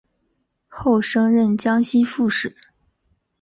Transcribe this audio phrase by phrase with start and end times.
[0.67, 2.57] 后升任江西副使。